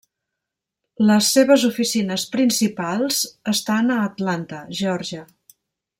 Les 1.09 1.27
seves 1.35 1.65
oficines 1.67 2.25
principals 2.37 3.21
estan 3.55 3.95
a 3.97 3.99
Atlanta, 4.07 4.67
Geòrgia. 4.81 5.25